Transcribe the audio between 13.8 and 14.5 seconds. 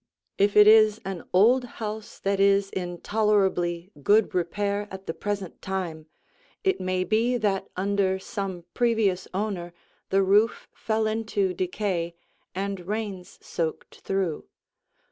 through.